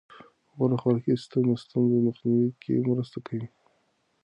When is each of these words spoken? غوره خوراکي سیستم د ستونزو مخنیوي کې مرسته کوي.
غوره 0.55 0.77
خوراکي 0.81 1.11
سیستم 1.19 1.41
د 1.47 1.51
ستونزو 1.63 1.97
مخنیوي 2.07 2.49
کې 2.61 2.73
مرسته 2.89 3.17
کوي. 3.27 3.47